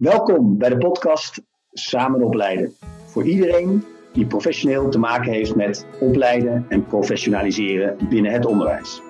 [0.00, 1.42] Welkom bij de podcast
[1.72, 2.74] Samen opleiden.
[3.06, 9.02] Voor iedereen die professioneel te maken heeft met opleiden en professionaliseren binnen het onderwijs.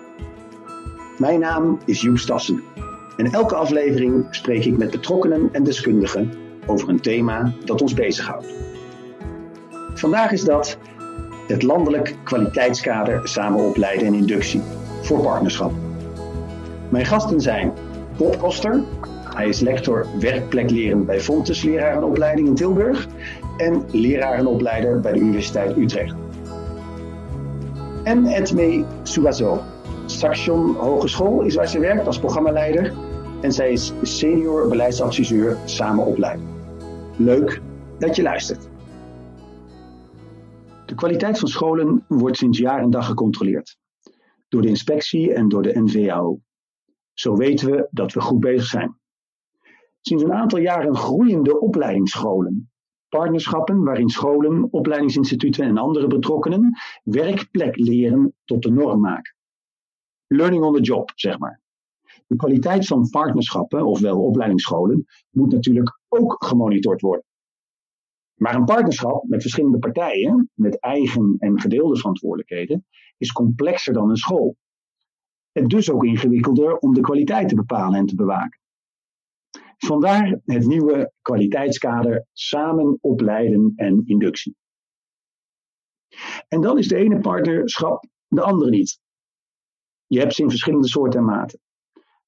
[1.19, 2.63] Mijn naam is Joep Stassen.
[3.17, 6.33] En elke aflevering spreek ik met betrokkenen en deskundigen
[6.67, 8.47] over een thema dat ons bezighoudt.
[9.95, 10.79] Vandaag is dat
[11.47, 14.63] het landelijk kwaliteitskader samen opleiden en inductie
[15.03, 15.73] voor partnerschap.
[16.89, 17.73] Mijn gasten zijn
[18.17, 18.85] Bob Koster,
[19.35, 23.07] hij is lector werkplekleren bij Fontes lerarenopleiding in Tilburg
[23.57, 26.15] en lerarenopleider bij de Universiteit Utrecht.
[28.05, 29.61] En Edme Suazo.
[30.07, 32.93] Saxion Hogeschool is waar ze werkt als programmaleider
[33.41, 36.47] en zij is senior beleidsadviseur samen opleiden.
[37.17, 37.61] Leuk
[37.99, 38.69] dat je luistert.
[40.87, 43.77] De kwaliteit van scholen wordt sinds jaar en dag gecontroleerd.
[44.49, 46.41] Door de inspectie en door de NVAO.
[47.13, 49.00] Zo weten we dat we goed bezig zijn.
[50.01, 52.71] Sinds een aantal jaren groeiende opleidingsscholen.
[53.09, 59.35] Partnerschappen waarin scholen, opleidingsinstituten en andere betrokkenen werkplek leren tot de norm maken.
[60.27, 61.61] Learning on the job, zeg maar.
[62.27, 67.25] De kwaliteit van partnerschappen, ofwel opleidingsscholen, moet natuurlijk ook gemonitord worden.
[68.35, 72.87] Maar een partnerschap met verschillende partijen, met eigen en gedeelde verantwoordelijkheden,
[73.19, 74.57] is complexer dan een school.
[75.53, 78.60] En dus ook ingewikkelder om de kwaliteit te bepalen en te bewaken.
[79.87, 84.57] Vandaar het nieuwe kwaliteitskader Samen opleiden en inductie.
[86.49, 89.01] En dan is de ene partnerschap de andere niet.
[90.07, 91.61] Je hebt ze in verschillende soorten en maten.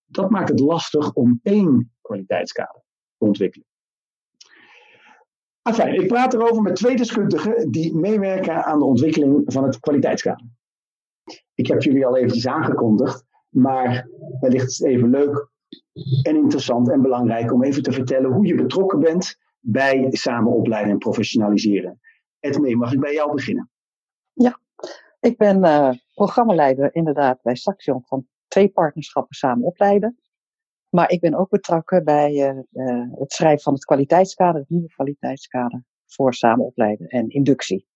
[0.04, 2.82] Dat maakt het lastig om één kwaliteitskader
[3.18, 3.66] te ontwikkelen.
[5.62, 10.46] Enfin, ik praat erover met twee deskundigen die meewerken aan de ontwikkeling van het kwaliteitskader.
[11.54, 14.08] Ik heb jullie al eventjes aangekondigd, maar
[14.40, 15.51] wellicht is het even leuk
[16.22, 20.92] en interessant en belangrijk om even te vertellen hoe je betrokken bent bij samen opleiden
[20.92, 22.00] en professionaliseren.
[22.40, 23.70] Edmee, mag ik bij jou beginnen?
[24.32, 24.60] Ja,
[25.20, 30.20] ik ben uh, programmaleider inderdaad bij Saxion van twee partnerschappen samen opleiden.
[30.88, 34.88] Maar ik ben ook betrokken bij uh, uh, het schrijven van het kwaliteitskader, het nieuwe
[34.88, 37.86] kwaliteitskader voor samen opleiden en inductie.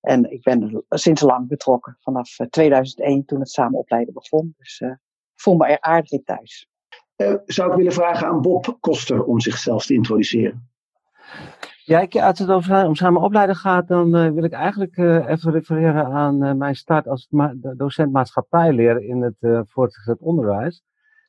[0.00, 4.54] En ik ben sinds lang betrokken, vanaf 2001 toen het samen opleiden begon.
[4.58, 4.98] Dus ik
[5.34, 6.68] voel me er aardig in thuis.
[7.18, 10.68] Uh, zou ik willen vragen aan Bob Koster om zichzelf te introduceren.
[11.84, 15.28] Ja, ik, als het over, om samen opleiden gaat, dan uh, wil ik eigenlijk uh,
[15.28, 17.28] even refereren aan mijn start als
[17.76, 20.82] docent maatschappijleer in het voortgezet onderwijs.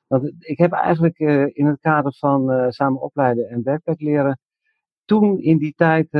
[0.08, 1.20] Want ik heb eigenlijk
[1.54, 4.40] in het kader van samen opleiden en werkplek leren,
[5.06, 6.14] toen in die tijd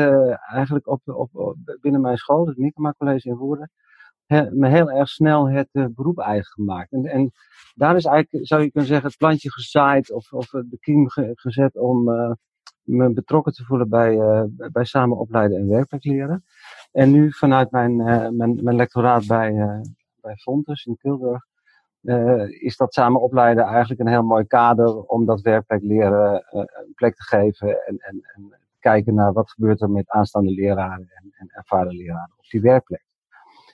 [0.52, 3.72] eigenlijk op, op, op, binnen mijn school, het Nikema College in Woerden,
[4.30, 6.92] me heel erg snel het beroep eigen gemaakt.
[6.92, 7.32] En, en
[7.76, 11.78] daar is eigenlijk, zou je kunnen zeggen, het plantje gezaaid of, of de kiem gezet
[11.78, 12.32] om uh,
[12.84, 14.18] me betrokken te voelen bij,
[14.72, 16.44] bij samen opleiden en werkplek leren.
[16.92, 17.96] En nu vanuit mijn,
[18.36, 19.54] mijn, mijn lectoraat bij,
[20.22, 21.48] bij Fontes in Tilburg
[22.62, 27.16] is dat samen opleiden eigenlijk een heel mooi kader om dat werkplek leren een plek
[27.16, 31.50] te geven en, en, en kijken naar wat gebeurt er met aanstaande leraren en, en
[31.50, 33.04] ervaren leraren op die werkplek.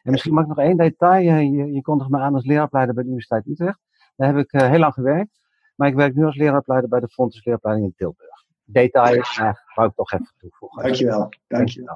[0.06, 1.30] En misschien mag ik nog één detail.
[1.42, 3.80] Je, je kondigt me aan als leraaropleider bij de Universiteit Utrecht.
[4.16, 5.40] Daar heb ik uh, heel lang gewerkt.
[5.76, 8.46] Maar ik werk nu als leraropleider bij de Fontes Leeropleiding in Tilburg.
[8.64, 10.84] Detail uh, wou ik toch even toevoegen.
[10.84, 11.96] Dankjewel, dankjewel.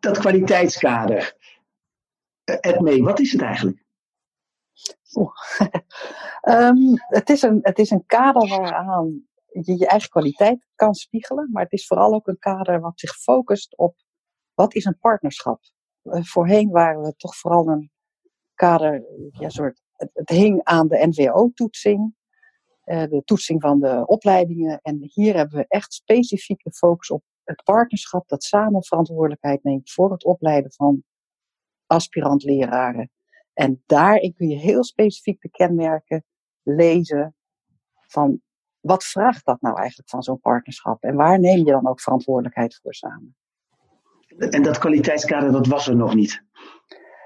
[0.00, 1.34] Dat kwaliteitskader.
[2.44, 3.84] Edmee, wat is het eigenlijk?
[6.42, 11.48] um, het, is een, het is een kader waaraan je je eigen kwaliteit kan spiegelen.
[11.52, 13.96] Maar het is vooral ook een kader wat zich focust op
[14.54, 15.60] wat is een partnerschap.
[16.02, 17.90] Uh, voorheen waren we toch vooral een
[18.54, 22.14] kader, ja, soort het, hing aan de NVO-toetsing,
[22.84, 24.80] uh, de toetsing van de opleidingen.
[24.82, 29.92] En hier hebben we echt specifiek de focus op het partnerschap dat samen verantwoordelijkheid neemt
[29.92, 31.02] voor het opleiden van
[31.86, 33.10] aspirant-leraren.
[33.52, 36.24] En daarin kun je heel specifiek de kenmerken
[36.62, 37.34] lezen
[38.06, 38.40] van
[38.80, 41.02] wat vraagt dat nou eigenlijk van zo'n partnerschap?
[41.02, 43.36] En waar neem je dan ook verantwoordelijkheid voor samen?
[44.38, 46.42] En dat kwaliteitskader, dat was er nog niet?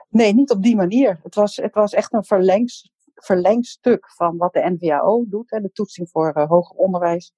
[0.08, 1.20] Nee, niet op die manier.
[1.22, 5.72] Het was, het was echt een verlengs, verlengstuk van wat de NVAO doet, hè, de
[5.72, 7.32] toetsing voor uh, hoger onderwijs.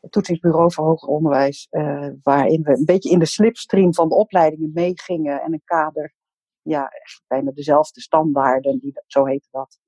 [0.00, 4.14] Het toetsingsbureau voor hoger onderwijs, uh, waarin we een beetje in de slipstream van de
[4.14, 6.14] opleidingen meegingen en een kader,
[6.62, 9.78] ja, echt bijna dezelfde standaarden, die, zo heette dat,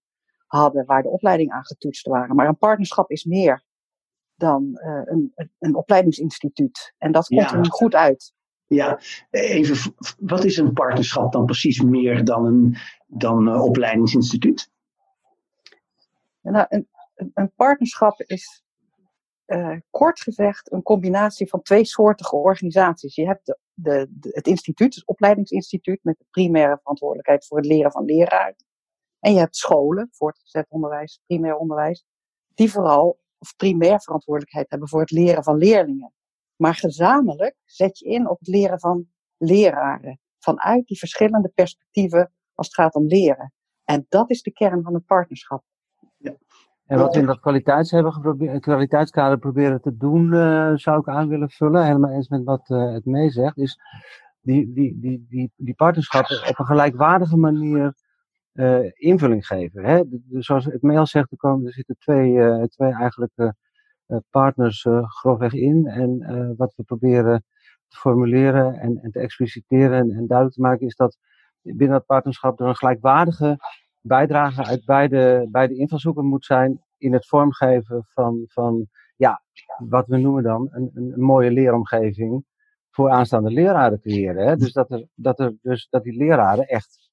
[0.47, 2.37] hadden, waar de opleidingen aan getoetst waren.
[2.37, 3.65] Maar een partnerschap is meer
[4.35, 6.95] dan uh, een, een opleidingsinstituut.
[6.99, 7.59] En dat komt ja.
[7.59, 8.35] er goed uit.
[8.67, 12.77] Ja, even, wat is een partnerschap dan precies meer dan een
[13.07, 14.71] dan, opleidingsinstituut?
[16.41, 16.89] Nou, een,
[17.35, 18.65] een partnerschap is
[19.47, 23.15] uh, kort gezegd een combinatie van twee soortige organisaties.
[23.15, 28.05] Je hebt de, het instituut, het opleidingsinstituut, met de primaire verantwoordelijkheid voor het leren van
[28.05, 28.57] leraren.
[29.21, 32.05] En je hebt scholen, voortgezet onderwijs, primair onderwijs,
[32.55, 36.13] die vooral of primair verantwoordelijkheid hebben voor het leren van leerlingen.
[36.57, 39.07] Maar gezamenlijk zet je in op het leren van
[39.37, 40.21] leraren.
[40.39, 43.53] Vanuit die verschillende perspectieven als het gaat om leren.
[43.85, 45.63] En dat is de kern van het partnerschap.
[46.17, 46.37] Ja.
[46.87, 51.09] En wat we in dat kwaliteits hebben geprobeerd, kwaliteitskader proberen te doen, uh, zou ik
[51.09, 51.85] aan willen vullen.
[51.85, 53.59] Helemaal eens met wat uh, het meezegt.
[53.59, 53.79] Is
[54.41, 57.95] die, die, die, die, die partnerschappen op een gelijkwaardige manier
[58.53, 59.85] uh, invulling geven.
[59.85, 60.03] Hè?
[60.07, 63.33] Dus zoals het mail zegt, er, komen, er zitten twee, twee eigenlijk
[64.31, 65.87] partners grofweg in.
[65.87, 67.45] En wat we proberen
[67.89, 71.19] te formuleren en, en te expliciteren en, en duidelijk te maken is dat
[71.61, 73.59] binnen dat partnerschap er een gelijkwaardige
[74.01, 79.43] bijdrage uit beide, beide invalshoeken moet zijn in het vormgeven van, van ja,
[79.79, 82.45] wat we noemen dan een, een, mooie leeromgeving
[82.91, 84.47] voor aanstaande leraren creëren.
[84.47, 84.57] Hè?
[84.57, 87.11] Dus, dat er, dat er, dus dat die leraren echt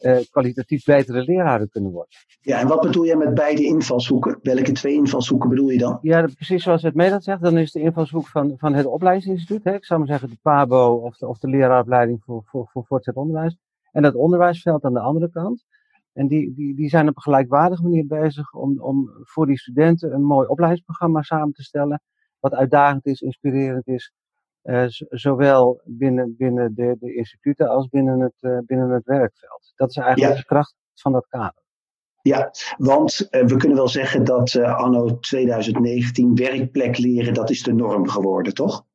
[0.00, 2.16] uh, kwalitatief betere leraren kunnen worden.
[2.40, 4.38] Ja, en wat bedoel je met beide invalshoeken?
[4.42, 5.98] Welke twee invalshoeken bedoel je dan?
[6.02, 9.74] Ja, precies zoals het Medat zegt, dan is de invalshoek van, van het opleidingsinstituut, hè,
[9.74, 13.20] ik zou maar zeggen de PABO of de, of de leraaropleiding voor, voor, voor voortgezet
[13.22, 13.56] onderwijs.
[13.92, 15.64] En dat onderwijsveld aan de andere kant.
[16.12, 20.14] En die, die, die zijn op een gelijkwaardige manier bezig om, om voor die studenten
[20.14, 22.02] een mooi opleidingsprogramma samen te stellen.
[22.40, 24.12] Wat uitdagend is, inspirerend is.
[24.62, 29.72] Uh, zowel binnen, binnen de, de instituten als binnen het, uh, binnen het werkveld.
[29.76, 30.40] Dat is eigenlijk ja.
[30.40, 31.62] de kracht van dat kader.
[32.22, 37.74] Ja, want uh, we kunnen wel zeggen dat anno 2019 werkplek leren, dat is de
[37.74, 38.86] norm geworden, toch?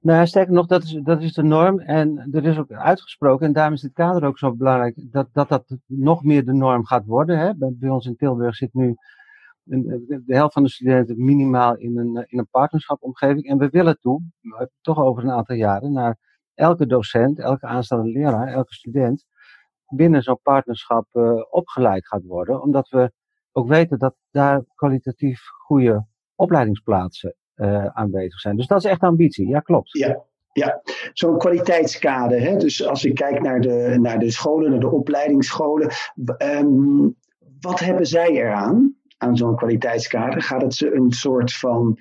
[0.00, 1.80] Nou, sterker nog, dat is, dat is de norm.
[1.80, 5.48] En er is ook uitgesproken, en daarom is dit kader ook zo belangrijk, dat dat,
[5.48, 7.38] dat nog meer de norm gaat worden.
[7.38, 7.54] Hè.
[7.54, 8.96] Bij, bij ons in Tilburg zit nu
[9.64, 13.48] de helft van de studenten minimaal in een, in een partnerschapomgeving.
[13.48, 14.22] En we willen toe,
[14.80, 16.18] toch over een aantal jaren, naar
[16.54, 19.24] elke docent, elke aanstaande leraar, elke student
[19.94, 22.62] binnen zo'n partnerschap uh, opgeleid gaat worden.
[22.62, 23.12] Omdat we
[23.52, 27.36] ook weten dat daar kwalitatief goede opleidingsplaatsen
[27.92, 28.56] aanwezig zijn.
[28.56, 29.98] Dus dat is echt ambitie, ja klopt.
[29.98, 30.22] Ja,
[30.52, 30.82] ja,
[31.12, 32.40] zo'n kwaliteitskader.
[32.40, 32.56] Hè?
[32.56, 35.90] Dus als ik kijk naar de, naar de scholen, naar de opleidingsscholen.
[36.38, 37.16] Um,
[37.60, 40.42] wat hebben zij eraan, aan zo'n kwaliteitskader?
[40.42, 41.98] Gaat het ze een soort van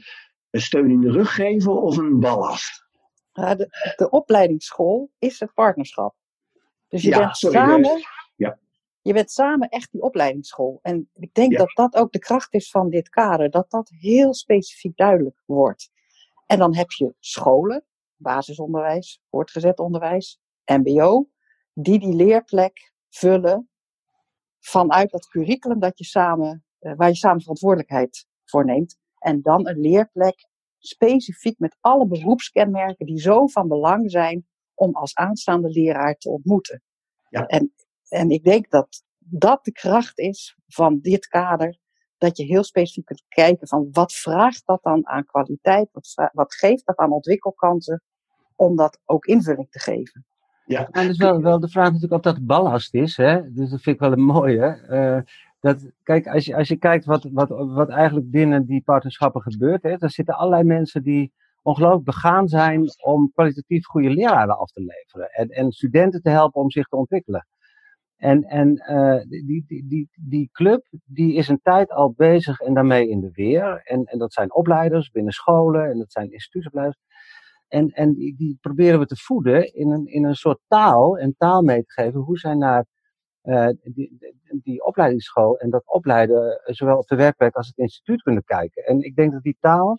[0.51, 2.85] steun in de rug geven of een ballast?
[3.31, 6.15] Ja, de, de opleidingsschool is het partnerschap.
[6.87, 8.01] Dus je ja, bent sorry, samen
[8.35, 8.59] ja.
[9.01, 10.79] Je bent samen echt die opleidingsschool.
[10.81, 14.33] En ik denk dat dat ook de kracht is van dit kader, dat dat heel
[14.33, 15.91] specifiek duidelijk wordt.
[16.45, 17.85] En dan heb je scholen,
[18.15, 21.29] basisonderwijs, voortgezet onderwijs, MBO,
[21.73, 23.69] die die leerplek vullen
[24.59, 26.65] vanuit dat curriculum dat je samen,
[26.95, 28.97] waar je samen verantwoordelijkheid voor neemt.
[29.17, 30.47] En dan een leerplek
[30.77, 36.81] specifiek met alle beroepskenmerken die zo van belang zijn om als aanstaande leraar te ontmoeten.
[37.29, 37.45] Ja.
[37.45, 37.73] En
[38.11, 41.77] en ik denk dat dat de kracht is van dit kader.
[42.17, 45.89] Dat je heel specifiek kunt kijken van wat vraagt dat dan aan kwaliteit?
[45.91, 48.01] Wat, wat geeft dat aan ontwikkelkansen?
[48.55, 50.25] Om dat ook invulling te geven.
[50.65, 50.89] Ja.
[50.89, 53.17] En dus wel, wel de vraag natuurlijk of dat ballast is.
[53.17, 53.51] Hè?
[53.53, 54.87] Dus dat vind ik wel een mooie.
[54.89, 55.33] Uh,
[56.03, 59.83] kijk, als je, als je kijkt wat, wat, wat eigenlijk binnen die partnerschappen gebeurt.
[59.83, 64.81] Hè, dan zitten allerlei mensen die ongelooflijk begaan zijn om kwalitatief goede leraren af te
[64.81, 65.29] leveren.
[65.29, 67.47] En, en studenten te helpen om zich te ontwikkelen.
[68.17, 72.73] En, en uh, die, die, die, die club die is een tijd al bezig en
[72.73, 73.81] daarmee in de weer.
[73.83, 76.99] En, en dat zijn opleiders binnen scholen en dat zijn instituutopleiders.
[77.67, 81.35] En, en die, die proberen we te voeden in een, in een soort taal en
[81.37, 82.85] taal mee te geven hoe zij naar
[83.43, 84.33] uh, die,
[84.63, 88.85] die opleidingsschool en dat opleiden zowel op de werkplek als het instituut kunnen kijken.
[88.85, 89.97] En ik denk dat die taal,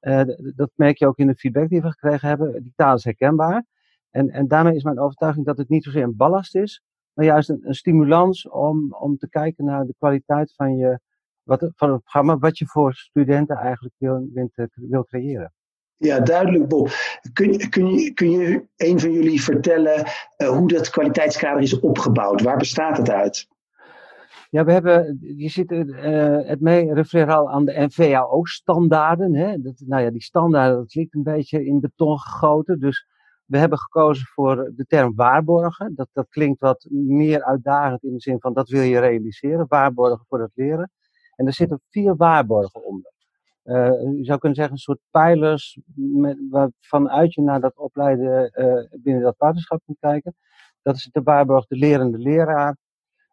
[0.00, 0.22] uh,
[0.54, 3.64] dat merk je ook in de feedback die we gekregen hebben, die taal is herkenbaar.
[4.10, 7.48] En, en daarmee is mijn overtuiging dat het niet zozeer een ballast is, maar juist
[7.48, 11.00] een, een, stimulans om, om te kijken naar de kwaliteit van, je,
[11.42, 14.28] wat, van het programma, wat je voor studenten eigenlijk wil,
[14.72, 15.52] wil creëren.
[15.96, 16.88] Ja, duidelijk, Bob.
[17.32, 17.68] Kun,
[18.14, 20.06] kun, je, een van jullie vertellen
[20.38, 22.42] uh, hoe dat kwaliteitskader is opgebouwd?
[22.42, 23.48] Waar bestaat het uit?
[24.50, 29.30] Ja, we hebben, je ziet uh, het mee refereren al aan de NVAO-standaarden.
[29.86, 32.80] Nou ja, die standaarden, dat ligt een beetje in beton gegoten.
[32.80, 33.06] Dus
[33.44, 35.94] we hebben gekozen voor de term waarborgen.
[35.94, 39.66] Dat, dat klinkt wat meer uitdagend in de zin van dat wil je realiseren.
[39.68, 40.90] Waarborgen voor het leren.
[41.36, 43.13] En er zitten vier waarborgen onder.
[43.64, 46.38] Uh, je zou kunnen zeggen een soort pijlers met,
[46.80, 50.34] vanuit je naar dat opleiden uh, binnen dat partnerschap kunt kijken.
[50.82, 52.76] Dat is de waarborg de lerende leraar.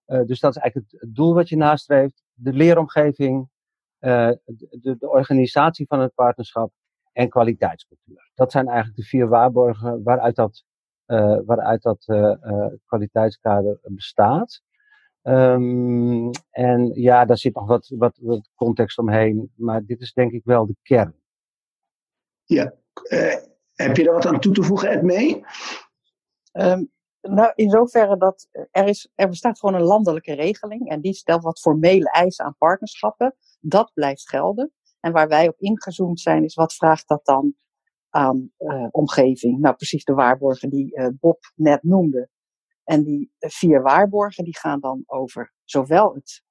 [0.07, 2.23] Uh, dus dat is eigenlijk het, het, doel wat je nastreeft.
[2.33, 3.49] De leeromgeving
[3.99, 4.39] de,
[4.81, 6.71] de, organisatie van het partnerschap
[7.11, 8.31] en kwaliteitscultuur.
[8.33, 10.65] Dat zijn eigenlijk de vier waarborgen waaruit dat,
[11.45, 12.05] waaruit dat
[12.85, 14.61] kwaliteitskader bestaat.
[15.23, 20.31] Um, en ja, daar zit nog wat, wat, wat, context omheen, maar dit is denk
[20.31, 21.15] ik wel de kern.
[22.43, 22.73] Ja,
[23.03, 23.35] uh,
[23.73, 25.43] heb je daar wat aan toe te voegen, Ed, mee?
[26.51, 31.13] Um, nou, in zoverre dat er, is, er bestaat gewoon een landelijke regeling en die
[31.13, 33.35] stelt wat formele eisen aan partnerschappen.
[33.59, 34.71] Dat blijft gelden.
[34.99, 37.55] En waar wij op ingezoomd zijn, is wat vraagt dat dan
[38.09, 39.59] aan uh, omgeving?
[39.59, 42.29] Nou, precies de waarborgen die uh, Bob net noemde.
[42.91, 46.43] En die vier waarborgen die gaan dan over zowel het,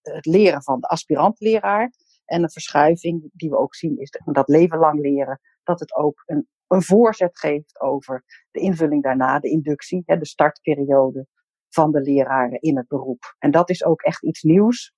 [0.00, 1.92] het leren van de aspirant-leraar
[2.24, 6.22] en een verschuiving die we ook zien is dat leven lang leren, dat het ook
[6.26, 11.26] een, een voorzet geeft over de invulling daarna, de inductie, hè, de startperiode
[11.68, 13.34] van de leraren in het beroep.
[13.38, 14.94] En dat is ook echt iets nieuws.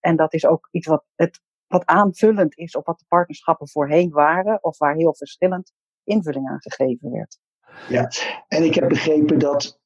[0.00, 4.10] En dat is ook iets wat, het, wat aanvullend is op wat de partnerschappen voorheen
[4.10, 5.72] waren, of waar heel verschillend
[6.04, 7.38] invulling aan gegeven werd.
[7.88, 8.10] Ja,
[8.48, 9.80] en ik heb begrepen dat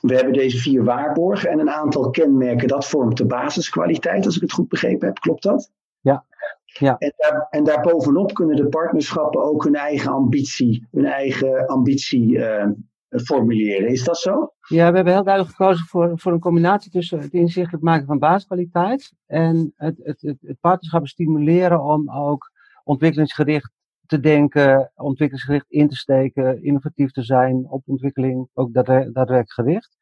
[0.00, 2.68] we hebben deze vier waarborgen en een aantal kenmerken.
[2.68, 5.18] Dat vormt de basiskwaliteit, als ik het goed begrepen heb.
[5.18, 5.72] Klopt dat?
[6.00, 6.24] Ja.
[6.64, 6.96] ja.
[6.98, 12.66] En, daar, en daarbovenop kunnen de partnerschappen ook hun eigen ambitie, hun eigen ambitie uh,
[13.08, 13.88] formuleren.
[13.88, 14.52] Is dat zo?
[14.68, 18.18] Ja, we hebben heel duidelijk gekozen voor, voor een combinatie tussen het inzichtelijk maken van
[18.18, 22.50] basiskwaliteit en het, het, het, het partnerschap stimuleren om ook
[22.84, 23.72] ontwikkelingsgericht
[24.06, 29.96] te denken, ontwikkelingsgericht in te steken, innovatief te zijn op ontwikkeling, ook daadwerkelijk gericht.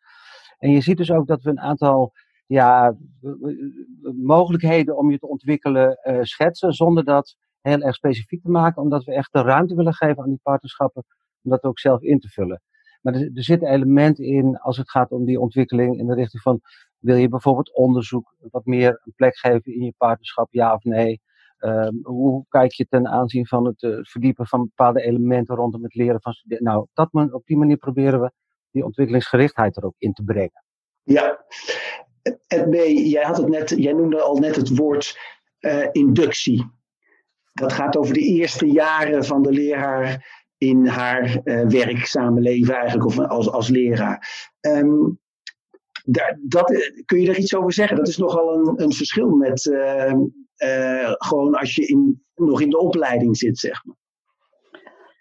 [0.59, 2.13] En je ziet dus ook dat we een aantal
[2.47, 2.97] ja,
[4.23, 9.05] mogelijkheden om je te ontwikkelen uh, schetsen, zonder dat heel erg specifiek te maken, omdat
[9.05, 11.05] we echt de ruimte willen geven aan die partnerschappen
[11.43, 12.63] om dat ook zelf in te vullen.
[13.03, 16.15] Maar er, er zit een element in als het gaat om die ontwikkeling in de
[16.15, 16.61] richting van,
[16.99, 21.21] wil je bijvoorbeeld onderzoek wat meer een plek geven in je partnerschap, ja of nee?
[21.67, 25.95] Um, hoe kijk je ten aanzien van het uh, verdiepen van bepaalde elementen rondom het
[25.95, 26.67] leren van studenten?
[26.67, 28.33] Nou, dat, op die manier proberen we
[28.71, 30.65] die ontwikkelingsgerichtheid er ook in te brengen.
[31.03, 31.45] Ja,
[32.47, 35.19] Edme, jij, had het net, jij noemde al net het woord
[35.61, 36.71] uh, inductie.
[37.53, 43.07] Dat gaat over de eerste jaren van de leraar in haar uh, werkzame leven eigenlijk,
[43.07, 44.29] of als, als leraar.
[44.61, 45.21] Um,
[46.05, 47.97] daar, dat, kun je daar iets over zeggen?
[47.97, 50.13] Dat is nogal een, een verschil met uh,
[50.59, 53.97] uh, gewoon als je in, nog in de opleiding zit, zeg maar.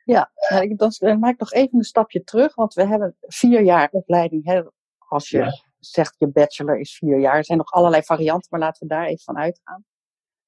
[0.05, 0.31] Ja,
[0.79, 4.45] dan maak ik nog even een stapje terug, want we hebben vier jaar opleiding.
[4.45, 4.61] Hè,
[4.97, 5.63] als je ja.
[5.79, 9.05] zegt je bachelor is vier jaar, er zijn nog allerlei varianten, maar laten we daar
[9.05, 9.85] even van uitgaan.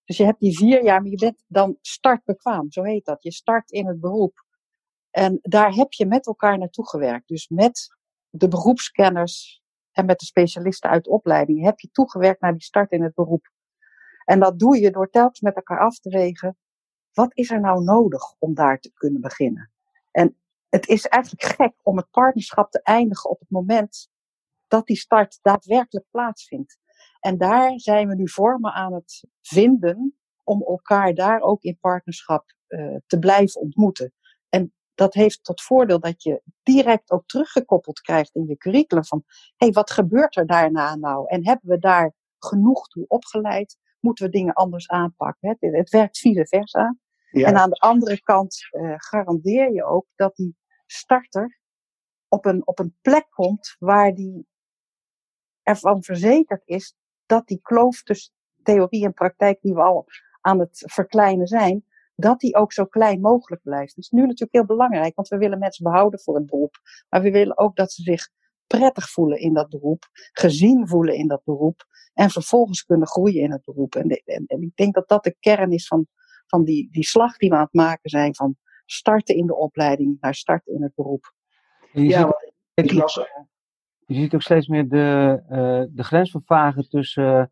[0.05, 3.23] Dus je hebt die vier jaar, maar je bent dan startbekwaam, zo heet dat.
[3.23, 4.45] Je start in het beroep.
[5.09, 7.27] En daar heb je met elkaar naartoe gewerkt.
[7.27, 7.95] Dus met
[8.29, 9.63] de beroepskenners
[9.95, 13.13] en met de specialisten uit de opleiding heb je toegewerkt naar die start in het
[13.13, 13.51] beroep.
[14.25, 16.57] En dat doe je door telkens met elkaar af te wegen.
[17.13, 19.71] Wat is er nou nodig om daar te kunnen beginnen?
[20.11, 20.37] En
[20.69, 24.09] het is eigenlijk gek om het partnerschap te eindigen op het moment
[24.67, 26.77] dat die start daadwerkelijk plaatsvindt.
[27.19, 32.55] En daar zijn we nu vormen aan het vinden om elkaar daar ook in partnerschap
[32.67, 34.13] uh, te blijven ontmoeten.
[34.95, 39.33] Dat heeft tot voordeel dat je direct ook teruggekoppeld krijgt in je curriculum van, hé,
[39.55, 41.27] hey, wat gebeurt er daarna nou?
[41.27, 43.77] En hebben we daar genoeg toe opgeleid?
[44.05, 45.49] moeten we dingen anders aanpakken.
[45.49, 46.95] Het, het werkt vice versa.
[47.31, 47.47] Ja.
[47.47, 51.59] En aan de andere kant uh, garandeer je ook dat die starter
[52.27, 54.47] op een, op een plek komt waar die
[55.63, 58.33] ervan verzekerd is dat die kloof tussen
[58.63, 60.05] theorie en praktijk die we al
[60.41, 63.95] aan het verkleinen zijn, dat die ook zo klein mogelijk blijft.
[63.95, 66.75] Dat is nu natuurlijk heel belangrijk, want we willen mensen behouden voor het beroep.
[67.09, 68.29] Maar we willen ook dat ze zich
[68.67, 73.51] prettig voelen in dat beroep, gezien voelen in dat beroep en vervolgens kunnen groeien in
[73.51, 73.95] het beroep.
[73.95, 76.07] En, en, en, ik denk dat dat de kern is van,
[76.47, 78.55] van die, die slag die we aan het maken zijn van
[78.85, 81.33] starten in de opleiding naar starten in het beroep.
[81.91, 82.33] ja,
[82.73, 82.91] ziet,
[84.05, 87.51] je ziet ook steeds meer de, uh, de grens vervagen tussen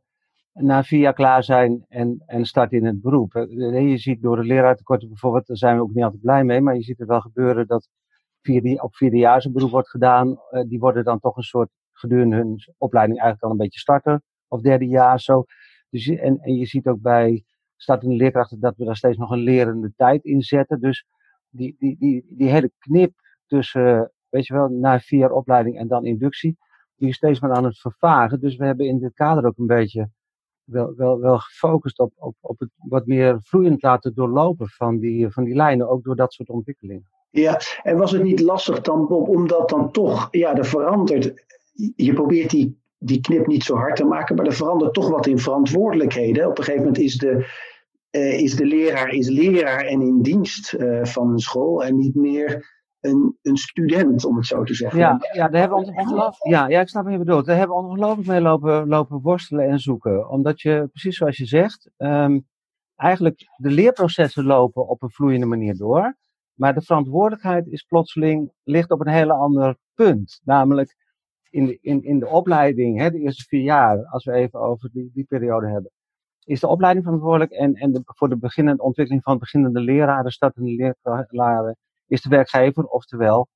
[0.53, 3.33] na vier jaar klaar zijn en, en starten in het beroep.
[3.33, 6.75] Je ziet door de leraartekorten bijvoorbeeld, daar zijn we ook niet altijd blij mee, maar
[6.75, 7.89] je ziet het wel gebeuren dat
[8.41, 10.29] vierde, op vierdejaars een beroep wordt gedaan.
[10.29, 14.21] Uh, die worden dan toch een soort gedurende hun opleiding eigenlijk al een beetje starter
[14.47, 15.43] of derde jaar zo.
[15.89, 17.43] Dus, en, en je ziet ook bij
[17.75, 20.79] startende leerkrachten dat we daar steeds nog een lerende tijd in zetten.
[20.79, 21.05] Dus
[21.49, 23.13] die, die, die, die hele knip
[23.45, 26.57] tussen, weet je wel, na vier jaar opleiding en dan inductie,
[26.95, 28.39] die is steeds maar aan het vervagen.
[28.39, 30.09] Dus we hebben in dit kader ook een beetje
[30.65, 35.29] wel, wel, wel gefocust op, op, op het wat meer vloeiend laten doorlopen van die,
[35.29, 37.07] van die lijnen, ook door dat soort ontwikkelingen.
[37.29, 41.45] Ja, en was het niet lastig dan, Bob, omdat dan toch, ja, er verandert.
[41.95, 45.27] Je probeert die die knip niet zo hard te maken, maar er verandert toch wat
[45.27, 46.47] in verantwoordelijkheden.
[46.47, 47.45] Op een gegeven moment is de,
[48.11, 52.15] uh, is de leraar is leraar en in dienst uh, van een school en niet
[52.15, 54.99] meer een, een student, om het zo te zeggen.
[54.99, 57.45] Ja, ja daar hebben we ongelooflijk, ja, ja, ik snap wat je bedoelt.
[57.45, 60.29] Daar hebben we ongelooflijk mee lopen, lopen worstelen en zoeken.
[60.29, 62.47] Omdat je, precies zoals je zegt, um,
[62.95, 66.17] eigenlijk de leerprocessen lopen op een vloeiende manier door.
[66.53, 70.41] Maar de verantwoordelijkheid is plotseling, ligt op een hele ander punt.
[70.43, 70.95] Namelijk
[71.49, 74.89] in de, in, in de opleiding, hè, de eerste vier jaar, als we even over
[74.91, 75.91] die, die periode hebben,
[76.45, 77.51] is de opleiding verantwoordelijk.
[77.51, 80.95] En, en de, voor de beginnende ontwikkeling van beginnende leraren, startende
[81.29, 81.77] leraren,
[82.13, 83.47] is de werkgever, oftewel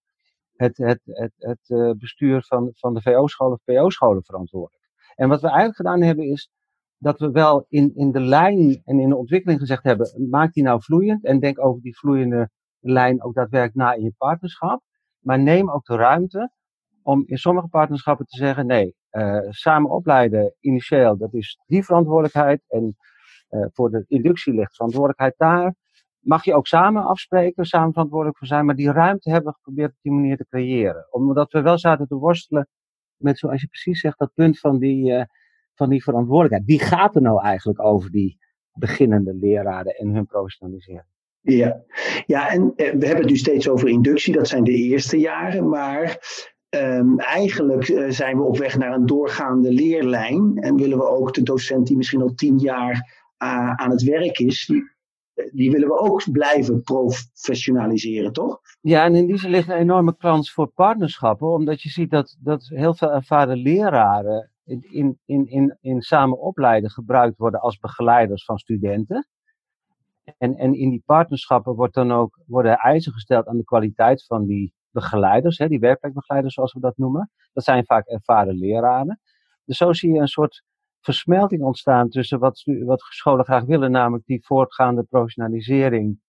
[0.56, 4.84] het, het, het, het uh, bestuur van, van de VO-scholen of PO-scholen verantwoordelijk.
[5.16, 6.50] En wat we eigenlijk gedaan hebben is
[6.98, 10.64] dat we wel in, in de lijn en in de ontwikkeling gezegd hebben, maak die
[10.64, 12.50] nou vloeiend en denk over die vloeiende
[12.80, 14.82] lijn ook daadwerkelijk na in je partnerschap.
[15.20, 16.52] Maar neem ook de ruimte
[17.04, 22.64] om in sommige partnerschappen te zeggen, nee, uh, samen opleiden initieel, dat is die verantwoordelijkheid.
[22.68, 22.98] En
[23.50, 25.76] uh, voor de inductie ligt verantwoordelijkheid daar.
[26.20, 28.66] Mag je ook samen afspreken, samen verantwoordelijk voor zijn.
[28.66, 31.08] Maar die ruimte hebben we geprobeerd op die manier te creëren.
[31.12, 32.68] Omdat we wel zaten te worstelen
[33.16, 35.24] met, zoals je precies zegt, dat punt van die, uh,
[35.74, 36.66] van die verantwoordelijkheid.
[36.66, 38.38] Wie gaat er nou eigenlijk over die
[38.74, 41.06] beginnende leraren en hun professionalisering?
[41.42, 41.84] Ja,
[42.26, 46.18] ja en we hebben het nu steeds over inductie, dat zijn de eerste jaren, maar
[46.70, 51.34] um, eigenlijk uh, zijn we op weg naar een doorgaande leerlijn en willen we ook
[51.34, 53.16] de docent die misschien al tien jaar
[53.76, 54.96] aan het werk is, die,
[55.52, 58.62] die willen we ook blijven professionaliseren, toch?
[58.82, 62.38] Ja, en in die zin ligt een enorme kans voor partnerschappen, omdat je ziet dat,
[62.40, 68.46] dat heel veel ervaren leraren in, in, in, in samen opleiden gebruikt worden als begeleiders
[68.46, 69.28] van studenten.
[70.38, 74.46] En, en in die partnerschappen wordt dan ook, worden eisen gesteld aan de kwaliteit van
[74.46, 77.32] die begeleiders, hè, die werkplekbegeleiders zoals we dat noemen.
[77.54, 79.20] Dat zijn vaak ervaren leraren.
[79.66, 80.64] Dus zo zie je een soort
[81.08, 86.20] versmelting ontstaan tussen wat, wat scholen graag willen, namelijk die voortgaande professionalisering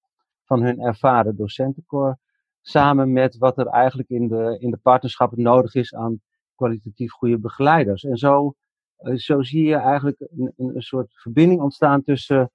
[0.45, 2.21] van hun ervaren docentenkorps,
[2.61, 6.21] samen met wat er eigenlijk in de, in de partnerschappen nodig is aan
[6.55, 8.05] kwalitatief goede begeleiders.
[8.05, 8.55] En zo,
[9.01, 12.51] uh, zo zie je eigenlijk een, een soort verbinding ontstaan tussen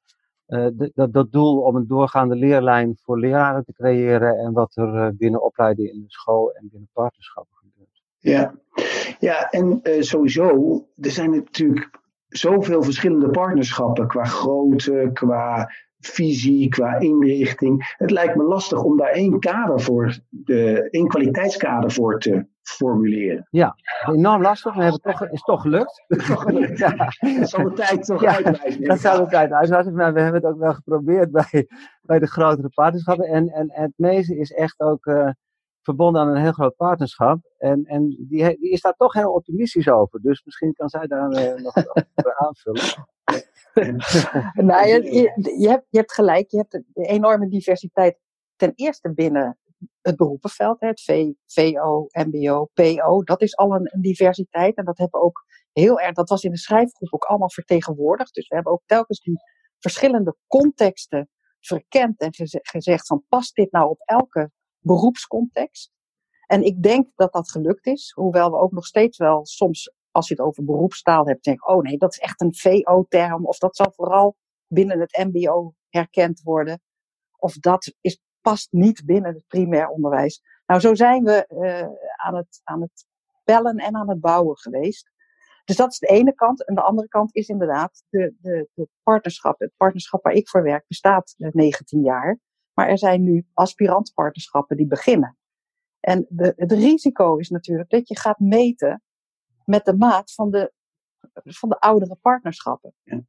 [0.47, 4.93] uh, dat, dat doel om een doorgaande leerlijn voor leraren te creëren en wat er
[4.95, 8.01] uh, binnen opleiding in de school en binnen partnerschappen gebeurt.
[8.17, 8.53] Ja,
[9.19, 12.01] ja en sowieso, er zijn natuurlijk
[12.38, 15.69] zoveel verschillende partnerschappen qua grootte, qua
[16.00, 17.93] visie, qua inrichting.
[17.98, 23.48] Het lijkt me lastig om daar één kader voor, de, één kwaliteitskader voor te formuleren.
[23.50, 26.04] Ja, enorm lastig, maar het toch, is toch gelukt.
[26.78, 26.96] ja.
[27.39, 28.84] Dat zal de tijd toch ja, uitwijzen.
[28.84, 31.67] Dat zal de tijd uitwijzen, maar we hebben het ook wel geprobeerd bij,
[32.02, 33.26] bij de grotere partnerschappen.
[33.26, 35.30] En, en, en het meeste is echt ook uh,
[35.84, 37.39] verbonden aan een heel groot partnerschap.
[37.58, 40.22] En, en die, die is daar toch heel optimistisch over.
[40.22, 41.76] Dus misschien kan zij daar uh, nog
[42.46, 43.08] aanvullen.
[44.69, 48.19] nou, je, je, je, hebt, je hebt gelijk, je hebt de enorme diversiteit
[48.56, 49.58] ten eerste binnen
[50.02, 54.76] het beroepenveld, het v, VO, MBO, PO, dat is al een, een, diversiteit.
[54.76, 58.34] En dat hebben we ook heel erg, dat was in de schrijfgroep ook allemaal vertegenwoordigd.
[58.34, 59.39] Dus we hebben ook telkens die
[59.80, 64.52] verschillende contexten verkend en geze gezegd van past dit nou op elke
[64.84, 65.91] beroepscontext?
[66.46, 70.28] En ik denk dat dat gelukt is, hoewel we ook nog steeds wel soms, als
[70.28, 73.76] je het over beroepstaal hebt, denk oh nee, dat is echt een VO-term, of dat
[73.76, 74.36] zal vooral
[74.67, 76.82] binnen het MBO herkend worden.
[77.38, 80.41] Of dat is past niet binnen het primair onderwijs.
[80.65, 83.06] Nou, zo zijn we uh, aan, het, aan het
[83.43, 85.12] bellen en aan het bouwen geweest.
[85.65, 86.65] Dus dat is de ene kant.
[86.65, 89.60] En de andere kant is inderdaad de, de, de partnerschap.
[89.60, 92.39] Het partnerschap waar ik voor werk bestaat 19 jaar.
[92.73, 95.38] Maar er zijn nu aspirantpartnerschappen die beginnen.
[95.99, 99.01] En de, het risico is natuurlijk dat je gaat meten
[99.65, 100.73] met de maat van de,
[101.43, 102.93] van de oudere partnerschappen.
[103.03, 103.21] Ja.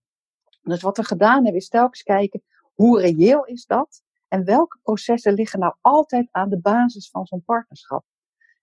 [0.62, 2.42] Dus wat we gedaan hebben is telkens kijken
[2.74, 4.02] hoe reëel is dat?
[4.28, 8.04] En welke processen liggen nou altijd aan de basis van zo'n partnerschap?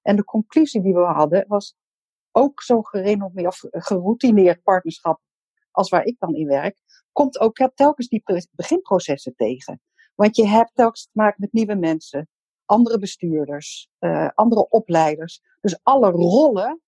[0.01, 1.75] En de conclusie die we hadden was
[2.31, 5.21] ook zo'n gerenommeerd of geroutineerd partnerschap
[5.71, 6.77] als waar ik dan in werk,
[7.11, 9.81] komt ook telkens die beginprocessen tegen.
[10.15, 12.29] Want je hebt telkens te maken met nieuwe mensen,
[12.65, 15.41] andere bestuurders, uh, andere opleiders.
[15.61, 16.81] Dus alle rollen,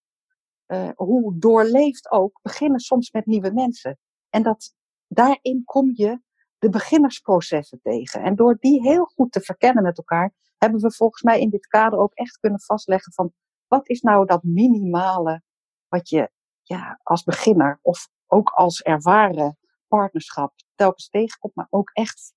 [0.67, 3.99] uh, hoe doorleefd ook, beginnen soms met nieuwe mensen.
[4.29, 4.73] En dat,
[5.07, 6.21] daarin kom je
[6.57, 8.21] de beginnersprocessen tegen.
[8.21, 11.67] En door die heel goed te verkennen met elkaar, hebben we volgens mij in dit
[11.67, 13.33] kader ook echt kunnen vastleggen van
[13.67, 15.41] wat is nou dat minimale
[15.88, 16.31] wat je
[16.62, 19.57] ja, als beginner of ook als ervaren
[19.88, 22.33] partnerschap telkens tegenkomt, maar ook echt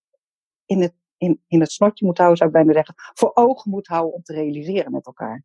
[0.66, 3.86] in het, in, in het snotje moet houden, zou ik bijna zeggen, voor ogen moet
[3.86, 5.42] houden om te realiseren met elkaar.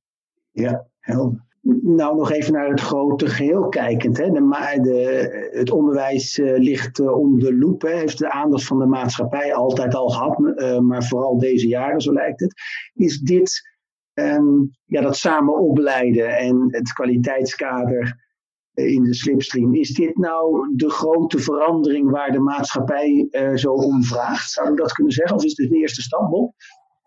[0.51, 1.45] Ja, helder.
[1.81, 4.17] nou nog even naar het grote geheel kijkend.
[4.17, 4.31] Hè.
[4.31, 7.81] De, de, het onderwijs uh, ligt uh, onder de loep.
[7.81, 7.89] Hè.
[7.89, 10.39] Heeft de aandacht van de maatschappij altijd al gehad.
[10.39, 12.53] Uh, maar vooral deze jaren, zo lijkt het.
[12.93, 13.69] Is dit
[14.13, 18.30] um, ja, dat samen opleiden en het kwaliteitskader
[18.73, 19.75] in de slipstream.
[19.75, 24.51] Is dit nou de grote verandering waar de maatschappij zo om vraagt?
[24.51, 25.35] Zou ik dat kunnen zeggen?
[25.35, 26.53] Of is dit de eerste stap, Bob?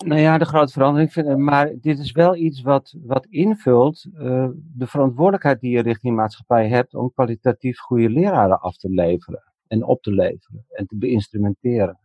[0.04, 1.36] Nou ja, de grote verandering.
[1.36, 6.68] Maar dit is wel iets wat, wat invult uh, de verantwoordelijkheid die je richting maatschappij
[6.68, 11.98] hebt om kwalitatief goede leraren af te leveren en op te leveren en te beïnstrumenteren.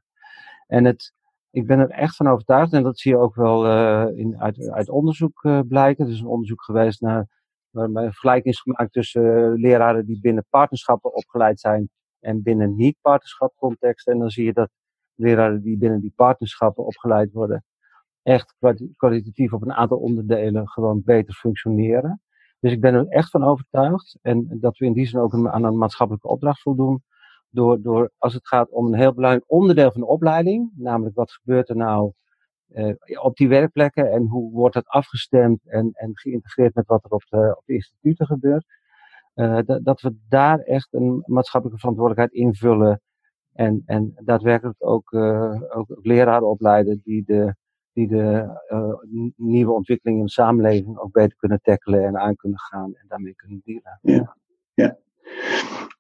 [0.68, 1.14] En het,
[1.52, 3.68] ik ben er echt van overtuigd, en dat zie je ook wel
[4.10, 6.06] in, uit, uit onderzoek blijken.
[6.06, 7.39] Er is een onderzoek geweest naar,
[7.72, 14.14] waarbij een vergelijking is gemaakt tussen leraren die binnen partnerschappen opgeleid zijn en binnen niet-partnerschapcontexten.
[14.14, 14.70] En dan zie je dat
[15.16, 17.64] leraren die binnen die partnerschappen opgeleid worden,
[18.24, 18.56] echt
[18.96, 22.22] kwalitatief op een aantal onderdelen gewoon beter functioneren.
[22.60, 25.64] Dus ik ben er echt van overtuigd en dat we in die zin ook aan
[25.64, 27.04] een maatschappelijke opdracht voldoen.
[27.50, 31.32] Door, door als het gaat om een heel belangrijk onderdeel van de opleiding, namelijk wat
[31.32, 32.12] gebeurt er nou
[32.74, 37.12] uh, op die werkplekken en hoe wordt het afgestemd en, en geïntegreerd met wat er
[37.12, 38.66] op de, op de instituten gebeurt.
[39.36, 43.02] Uh, dat, dat we daar echt een maatschappelijke verantwoordelijkheid invullen
[43.54, 47.56] en, en daadwerkelijk ook, uh, ook leraren opleiden die de,
[47.94, 52.96] die de nieuwe ontwikkelingen in de samenleving ook beter kunnen tackelen en aan kunnen gaan
[52.96, 54.00] en daarmee kunnen dealen.
[54.02, 54.36] Ja,
[54.74, 54.98] ja.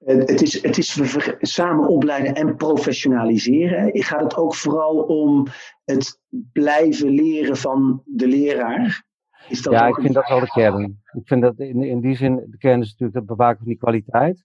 [0.06, 1.00] Het is, het is
[1.40, 4.04] samen opleiden en professionaliseren.
[4.04, 5.48] Gaat het ook vooral om
[5.86, 6.20] het
[6.52, 9.08] blijven leren van de leraar?
[9.48, 11.02] Is dat ja, ik vind dat wel de kern.
[11.12, 13.78] Ik vind dat in, in die zin, de kern is natuurlijk het bewaken van die
[13.78, 14.44] kwaliteit.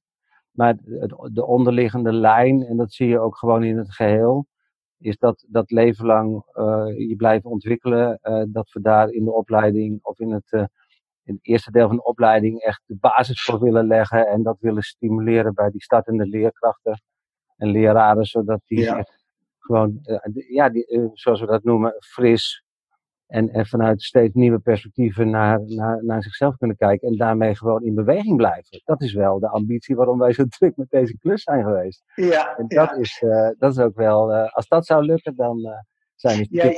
[0.51, 4.47] Maar het, de onderliggende lijn, en dat zie je ook gewoon in het geheel,
[4.99, 8.19] is dat, dat leven lang uh, je blijven ontwikkelen.
[8.23, 10.65] Uh, dat we daar in de opleiding of in het, uh,
[11.25, 14.27] in het eerste deel van de opleiding echt de basis voor willen leggen.
[14.27, 17.03] En dat willen stimuleren bij die startende leerkrachten
[17.57, 19.07] en leraren, zodat die ja.
[19.59, 19.99] gewoon,
[20.49, 22.65] ja, die, zoals we dat noemen, fris
[23.27, 27.09] en, en vanuit steeds nieuwe perspectieven naar, naar, naar zichzelf kunnen kijken.
[27.09, 28.81] En daarmee gewoon in beweging blijven.
[28.85, 32.03] Dat is wel de ambitie waarom wij zo druk met deze klus zijn geweest.
[32.15, 35.59] Ja, en dat, Is, uh, dat is ook wel, uh, als dat zou lukken, dan
[35.59, 35.73] uh,
[36.15, 36.73] zijn we ja,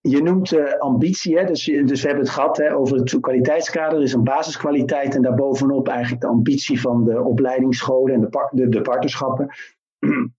[0.00, 1.44] je, noemt ambitie, hè?
[1.44, 3.98] Dus, dus we hebben het gehad hè, over het kwaliteitskader.
[3.98, 8.80] Er is een basiskwaliteit en daarbovenop eigenlijk de ambitie van de opleidingsscholen en de, de,
[8.80, 9.48] partnerschappen.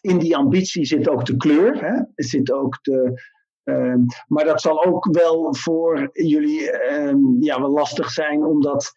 [0.00, 1.94] In die ambitie zit ook de kleur, hè?
[1.94, 3.20] er zit ook de,
[3.64, 8.94] Um, maar dat zal ook wel voor jullie um, ja, wel lastig zijn, omdat.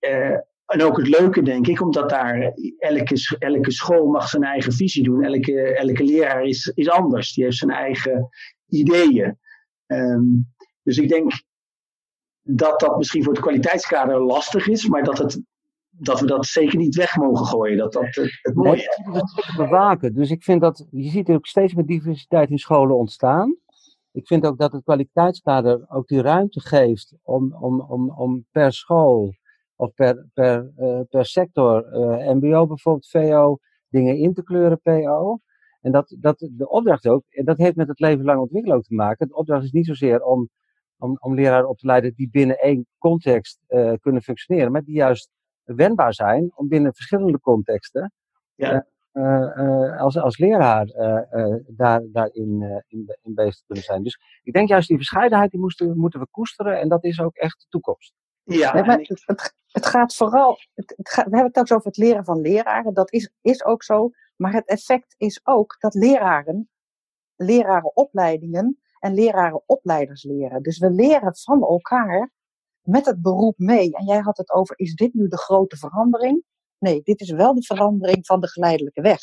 [0.00, 4.72] Uh, en ook het leuke, denk ik, omdat daar elke, elke school mag zijn eigen
[4.72, 5.24] visie doen.
[5.24, 7.32] Elke, elke leraar is, is anders.
[7.32, 8.28] Die heeft zijn eigen
[8.70, 9.38] ideeën.
[9.86, 10.52] Um,
[10.82, 11.32] dus ik denk
[12.42, 15.42] dat dat misschien voor het kwaliteitskader lastig is, maar dat het
[16.00, 17.76] dat we dat zeker niet weg mogen gooien.
[17.76, 19.00] Dat dat het, het mooie is.
[19.04, 20.14] Nee, dat bewaken.
[20.14, 23.56] Dus ik vind dat, je ziet ook steeds meer diversiteit in scholen ontstaan.
[24.12, 28.72] Ik vind ook dat het kwaliteitskader ook die ruimte geeft om, om, om, om per
[28.72, 29.34] school
[29.76, 35.40] of per, per, uh, per sector, uh, MBO bijvoorbeeld, VO, dingen in te kleuren, PO.
[35.80, 38.84] En dat, dat de opdracht ook, en dat heeft met het leven lang ontwikkelen ook
[38.84, 39.28] te maken.
[39.28, 40.48] De opdracht is niet zozeer om,
[40.98, 44.94] om, om leraren op te leiden die binnen één context uh, kunnen functioneren, maar die
[44.94, 45.30] juist
[45.64, 48.12] wendbaar zijn om binnen verschillende contexten
[48.54, 48.86] ja.
[49.12, 54.02] Uh, uh, als, als leraar uh, daar, daarin in, in bezig te kunnen zijn.
[54.02, 57.36] Dus ik denk juist die verscheidenheid die moesten, moeten we koesteren en dat is ook
[57.36, 58.12] echt de toekomst.
[58.44, 61.96] Ja, het, het, het, gaat vooral, het, het gaat, we hebben het ook over het
[61.96, 64.10] leren van leraren, dat is, is ook zo,
[64.40, 66.70] maar het effect is ook dat leraren,
[67.36, 70.62] lerarenopleidingen en lerarenopleiders leren.
[70.62, 72.32] Dus we leren van elkaar
[72.80, 73.96] met het beroep mee.
[73.96, 76.44] En jij had het over, is dit nu de grote verandering?
[76.78, 79.20] Nee, dit is wel de verandering van de geleidelijke weg.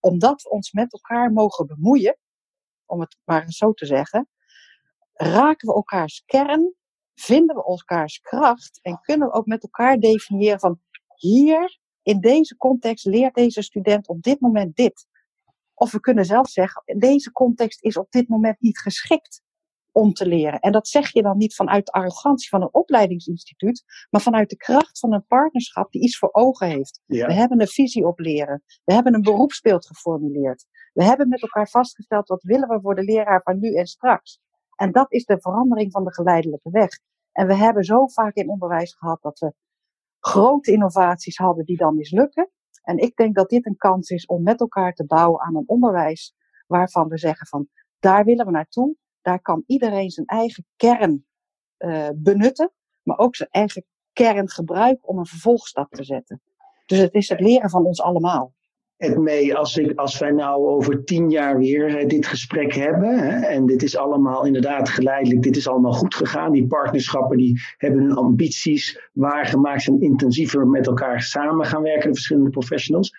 [0.00, 2.18] Omdat we ons met elkaar mogen bemoeien,
[2.86, 4.28] om het maar zo te zeggen,
[5.12, 6.74] raken we elkaars kern,
[7.14, 10.80] vinden we elkaars kracht en kunnen we ook met elkaar definiëren van
[11.16, 11.78] hier,
[12.10, 15.06] in deze context, leert deze student op dit moment dit.
[15.74, 19.42] Of we kunnen zelf zeggen, deze context is op dit moment niet geschikt
[19.92, 20.60] om te leren.
[20.60, 24.56] En dat zeg je dan niet vanuit de arrogantie van een opleidingsinstituut, maar vanuit de
[24.56, 27.00] kracht van een partnerschap die iets voor ogen heeft.
[27.06, 28.62] We hebben een visie op leren.
[28.84, 30.66] We hebben een beroepsbeeld geformuleerd.
[30.92, 34.40] We hebben met elkaar vastgesteld wat willen we voor de leraar van nu en straks.
[34.76, 36.98] En dat is de verandering van de geleidelijke weg.
[37.32, 39.54] En we hebben zo vaak in onderwijs gehad dat we
[40.20, 42.50] grote innovaties hadden die dan mislukken.
[42.82, 45.68] En ik denk dat dit een kans is om met elkaar te bouwen aan een
[45.68, 46.34] onderwijs
[46.66, 51.26] waarvan we zeggen van daar willen we naartoe daar kan iedereen zijn eigen kern
[51.78, 52.72] uh, benutten.
[53.02, 56.42] maar ook zijn eigen kern gebruiken om een vervolgstap te zetten.
[56.86, 58.54] Dus het is het leren van ons allemaal.
[59.00, 63.46] Het mee, als, ik, als wij nou over tien jaar weer dit gesprek hebben, hè,
[63.46, 68.00] en dit is allemaal inderdaad geleidelijk, dit is allemaal goed gegaan, die partnerschappen die hebben
[68.00, 73.12] hun ambities waargemaakt, zijn intensiever met elkaar samen gaan werken, de verschillende professionals.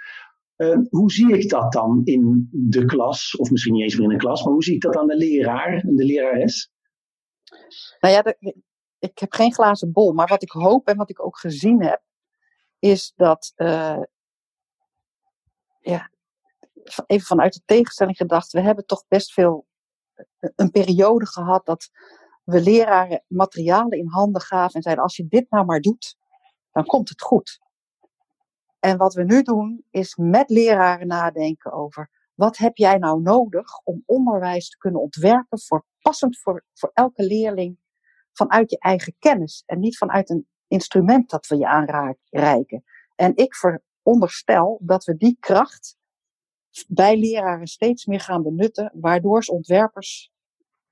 [0.58, 4.12] Uh, hoe zie ik dat dan in de klas, of misschien niet eens meer in
[4.12, 6.72] een klas, maar hoe zie ik dat aan de leraar en de lerares?
[8.00, 8.56] Nou ja, de,
[9.00, 12.02] ik heb geen glazen bol, maar wat ik hoop en wat ik ook gezien heb,
[12.80, 14.02] is dat, uh,
[15.82, 16.10] ja,
[17.06, 19.68] even vanuit de tegenstelling gedacht, we hebben toch best veel,
[20.56, 21.90] een periode gehad dat
[22.44, 26.18] we leraren materialen in handen gaven en zeiden, als je dit nou maar doet,
[26.72, 27.60] dan komt het goed.
[28.80, 33.80] En wat we nu doen, is met leraren nadenken over wat heb jij nou nodig
[33.84, 37.80] om onderwijs te kunnen ontwerpen voor passend voor, voor elke leerling
[38.34, 42.84] vanuit je eigen kennis en niet vanuit een instrument dat we je aanreiken.
[43.16, 43.56] En ik
[44.04, 45.98] veronderstel dat we die kracht
[46.88, 50.32] bij leraren steeds meer gaan benutten, waardoor ze ontwerpers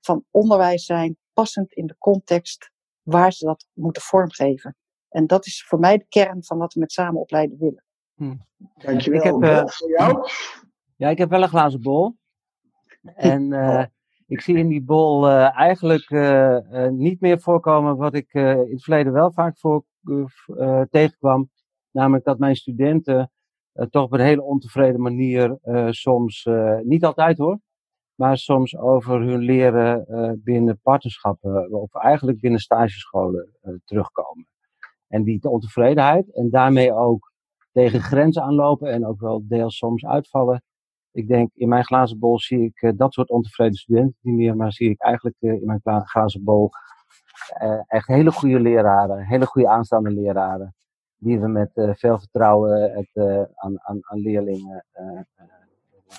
[0.00, 2.70] van onderwijs zijn, passend in de context
[3.02, 4.76] waar ze dat moeten vormgeven.
[5.08, 7.84] En dat is voor mij de kern van wat we met samen opleiden willen.
[8.14, 8.36] Hm.
[8.74, 9.20] Dankjewel.
[9.20, 10.28] Ik heb, uh, voor jou?
[10.96, 12.16] Ja, ik heb wel een glazen bol.
[13.14, 13.84] En uh,
[14.26, 16.10] ik zie in die bol uh, eigenlijk
[16.90, 19.84] niet meer voorkomen wat ik in het verleden wel vaak voor,
[20.90, 21.50] tegenkwam.
[21.90, 23.30] Namelijk dat mijn studenten
[23.90, 25.58] toch op een hele ontevreden manier
[25.90, 26.48] soms,
[26.82, 27.60] niet altijd hoor,
[28.14, 30.06] maar soms over hun leren
[30.44, 34.48] binnen partnerschappen of eigenlijk binnen stagescholen terugkomen.
[35.08, 37.32] En die ontevredenheid en daarmee ook
[37.72, 40.62] tegen grenzen aanlopen en ook wel deels soms uitvallen.
[41.12, 44.72] Ik denk, in mijn glazen bol zie ik dat soort ontevreden studenten niet meer, maar
[44.72, 46.70] zie ik eigenlijk in mijn glazen bol
[47.86, 50.74] echt hele goede leraren, hele goede aanstaande leraren,
[51.20, 53.10] die we met veel vertrouwen het,
[53.54, 54.84] aan, aan, aan leerlingen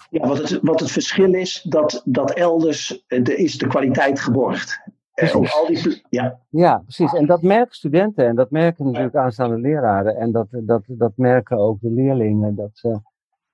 [0.10, 4.82] ja, wat het, wat het verschil is, dat, dat elders de, is de kwaliteit geborgd.
[5.14, 5.54] Precies.
[5.54, 6.40] Al die, ja.
[6.50, 7.14] ja, precies.
[7.14, 10.16] En dat merken studenten en dat merken natuurlijk aanstaande leraren.
[10.16, 12.56] En dat, dat, dat merken ook de leerlingen.
[12.56, 13.00] Dat ze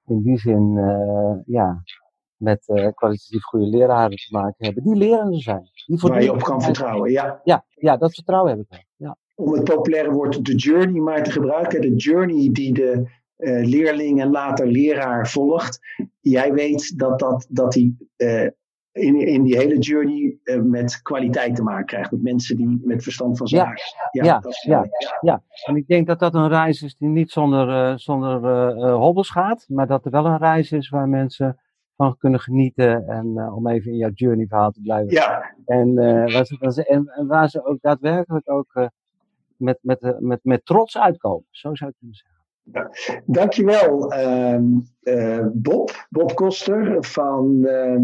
[0.05, 1.83] in die zin uh, ja,
[2.36, 4.83] met uh, kwalitatief goede leraren te maken hebben.
[4.83, 5.69] Die lerende zijn.
[5.86, 7.41] Die Waar je op kan vertrouwen, ja.
[7.43, 8.83] Ja, ja dat vertrouwen heb ik wel.
[8.95, 9.17] Ja.
[9.39, 11.82] Om het populaire woord de journey maar te gebruiken.
[11.82, 15.80] De journey die de uh, leerling en later leraar volgt.
[16.19, 17.95] Jij weet dat, dat, dat die
[18.91, 22.12] in, in die hele journey uh, met kwaliteit te maken krijgt.
[22.12, 23.84] Met mensen die met verstand van zaken.
[24.12, 24.89] Ja, ja, ja, ja,
[25.21, 29.65] ja, En ik denk dat dat een reis is die niet zonder, zonder hobbels gaat.
[29.67, 31.60] Maar dat er wel een reis is waar mensen
[31.95, 33.08] van kunnen genieten.
[33.08, 35.13] En om even in jouw journey verhaal te blijven.
[35.13, 35.56] Ja.
[35.65, 38.89] En, waar, ze, en, waar ze ook daadwerkelijk ook
[39.58, 41.48] met, met, met, met trots uitkomen.
[41.50, 42.36] Zo zou ik kunnen zeggen.
[42.72, 42.91] Ja.
[43.26, 44.60] Dankjewel, uh,
[45.02, 48.02] uh, Bob, Bob Koster van uh,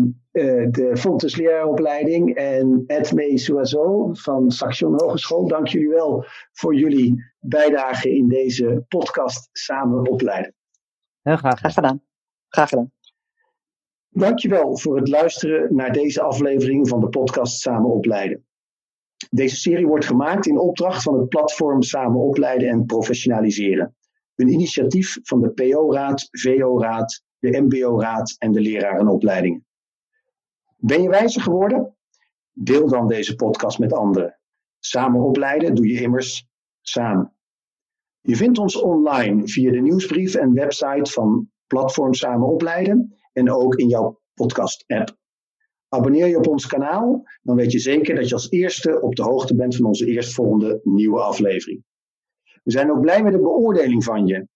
[0.71, 5.47] de Fontes leraaropleiding en Edme Suazo van Saxion Hogeschool.
[5.47, 10.53] Dank jullie wel voor jullie bijdrage in deze podcast Samen Opleiden.
[11.21, 11.59] Heel graag.
[11.59, 12.01] Graag gedaan.
[12.47, 12.91] Graag gedaan.
[14.09, 18.45] Dankjewel voor het luisteren naar deze aflevering van de podcast Samen Opleiden.
[19.29, 23.95] Deze serie wordt gemaakt in opdracht van het platform Samen Opleiden en Professionaliseren.
[24.35, 29.65] Een initiatief van de PO-raad, VO-raad, de MBO-raad en de lerarenopleidingen.
[30.77, 31.95] Ben je wijzer geworden?
[32.51, 34.39] Deel dan deze podcast met anderen.
[34.79, 36.47] Samen opleiden doe je immers
[36.81, 37.33] samen.
[38.21, 43.75] Je vindt ons online via de nieuwsbrief en website van Platform Samen Opleiden en ook
[43.75, 45.21] in jouw podcast-app.
[45.93, 49.23] Abonneer je op ons kanaal, dan weet je zeker dat je als eerste op de
[49.23, 51.83] hoogte bent van onze eerstvolgende nieuwe aflevering.
[52.63, 54.47] We zijn ook blij met de beoordeling van je.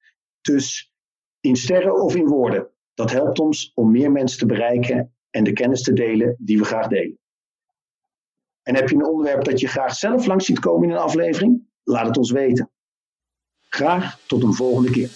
[0.41, 0.93] Dus
[1.39, 2.69] in sterren of in woorden.
[2.93, 6.63] Dat helpt ons om meer mensen te bereiken en de kennis te delen die we
[6.63, 7.19] graag delen.
[8.63, 11.67] En heb je een onderwerp dat je graag zelf langs ziet komen in een aflevering?
[11.84, 12.71] Laat het ons weten.
[13.69, 15.10] Graag tot een volgende keer.